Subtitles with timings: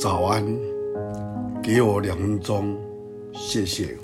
[0.00, 0.42] 早安，
[1.62, 2.74] 给我两分钟，
[3.34, 3.98] 谢谢。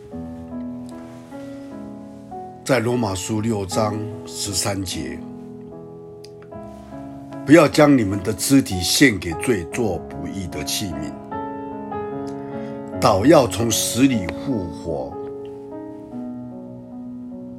[2.62, 5.18] 在罗马书六章十三节，
[7.46, 11.10] 不要将你们的肢体献给罪做不义的器皿，
[13.00, 15.10] 倒要从死里复活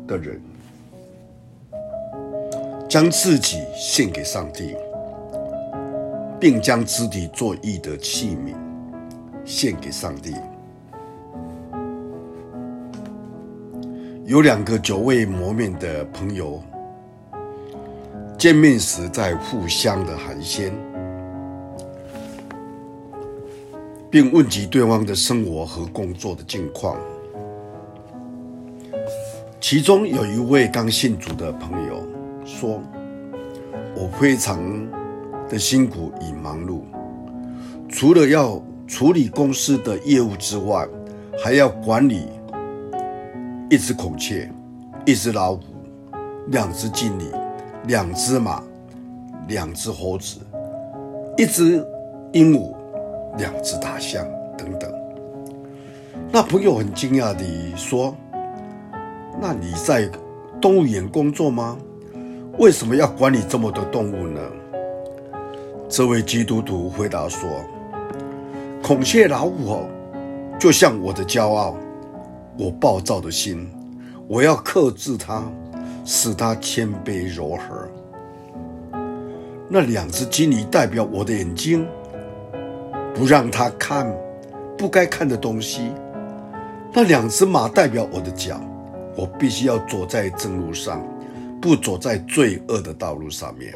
[0.05, 0.39] 的人，
[2.87, 4.75] 将自己献给上帝。
[6.39, 8.55] 并将肢体作义的器皿
[9.43, 10.33] 献给上帝。
[14.25, 16.61] 有两个久未谋面的朋友
[18.37, 20.71] 见面时，在互相的寒暄，
[24.11, 26.97] 并问及对方的生活和工作的近况。
[29.59, 32.03] 其中有一位刚信主的朋友
[32.45, 32.79] 说
[33.97, 34.61] ：“我非常。”
[35.49, 36.81] 的辛苦与忙碌，
[37.87, 40.87] 除了要处理公司的业务之外，
[41.43, 42.27] 还要管理
[43.69, 44.49] 一只孔雀、
[45.05, 45.61] 一只老虎、
[46.47, 47.31] 两只金鲤、
[47.85, 48.61] 两只马、
[49.47, 50.39] 两只猴子、
[51.37, 51.85] 一只
[52.33, 52.73] 鹦鹉、
[53.37, 54.25] 两只大象
[54.57, 54.91] 等等。
[56.31, 58.15] 那朋友很惊讶地说
[59.39, 60.09] ：“那你在
[60.59, 61.77] 动物园工作吗？
[62.57, 64.41] 为什么要管理这么多动物呢？”
[65.89, 67.49] 这位基督徒回答说
[68.83, 69.87] ：“孔雀、老虎，
[70.59, 71.77] 就像我的骄傲，
[72.57, 73.71] 我暴躁的心，
[74.27, 75.49] 我要克制它，
[76.03, 77.87] 使它谦卑柔和。
[79.69, 81.87] 那两只金鱼代表我的眼睛，
[83.15, 84.13] 不让它看
[84.77, 85.83] 不该看的东西；
[86.91, 88.59] 那两只马代表我的脚，
[89.15, 91.01] 我必须要走在正路上，
[91.61, 93.73] 不走在罪恶的道路上面。”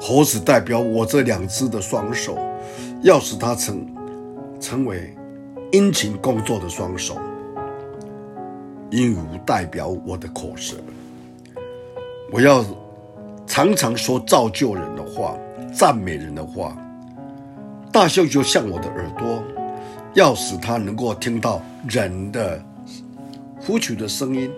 [0.00, 2.38] 猴子代表我这两只的双手，
[3.02, 3.86] 要使它成
[4.58, 5.14] 成为
[5.72, 7.18] 殷勤工作的双手。
[8.90, 10.76] 鹦鹉代表我的口舌，
[12.32, 12.64] 我要
[13.46, 15.36] 常常说造就人的话，
[15.72, 16.76] 赞美人的话。
[17.92, 19.42] 大象就像我的耳朵，
[20.14, 22.60] 要使它能够听到人的
[23.60, 24.50] 呼求的声音，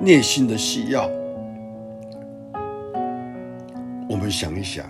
[0.00, 1.08] 内心的需要。
[4.08, 4.86] 我们想一想，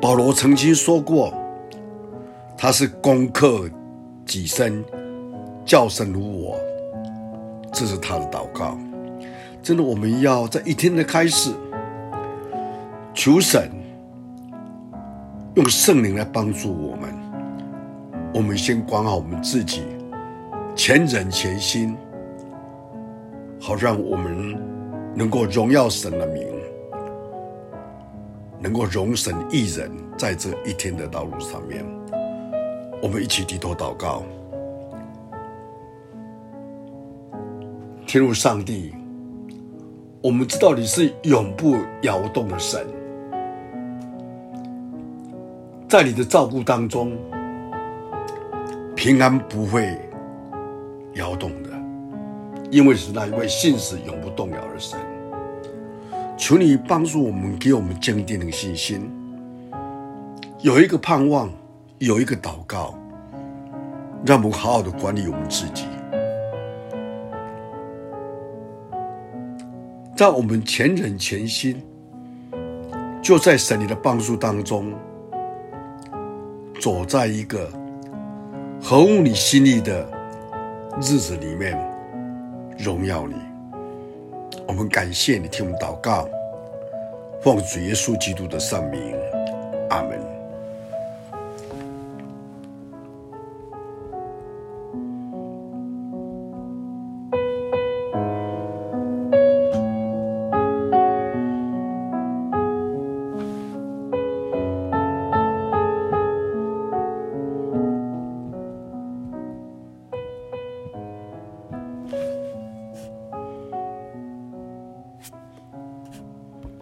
[0.00, 1.34] 保罗曾经说过，
[2.56, 3.68] 他是攻克
[4.24, 4.84] 己身，
[5.64, 6.56] 叫神如我，
[7.72, 8.78] 这是他的祷告。
[9.60, 11.52] 真的，我们要在一天的开始，
[13.12, 13.68] 求神
[15.56, 17.12] 用圣灵来帮助我们。
[18.32, 19.82] 我们先管好我们自己，
[20.76, 21.96] 前人前心，
[23.58, 24.56] 好让我们
[25.16, 26.46] 能够荣耀神的名。
[28.58, 31.84] 能够容神一人，在这一天的道路上面，
[33.02, 34.22] 我们一起低头祷告。
[38.06, 38.94] 天父上帝，
[40.22, 42.86] 我们知道你是永不摇动的神，
[45.88, 47.16] 在你的照顾当中，
[48.94, 49.98] 平安不会
[51.14, 51.70] 摇动的，
[52.70, 54.98] 因为是那一位信实永不动摇的神。
[56.36, 59.10] 求你帮助我们，给我们坚定的信心，
[60.60, 61.50] 有一个盼望，
[61.98, 62.94] 有一个祷告，
[64.24, 65.86] 让我们好好的管理我们自己，
[70.14, 71.82] 在我们全人全心，
[73.22, 74.92] 就在神你的帮助当中，
[76.78, 77.66] 走在一个
[78.82, 80.06] 合乎你心意的
[80.98, 81.76] 日子里面，
[82.78, 83.34] 荣耀你。
[84.66, 86.28] 我们感谢你听我们祷告，
[87.40, 89.00] 奉主耶稣基督的圣名，
[89.90, 90.35] 阿门。